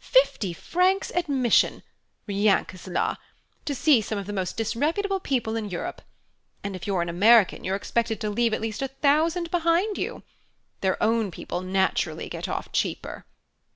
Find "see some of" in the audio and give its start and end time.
3.72-4.26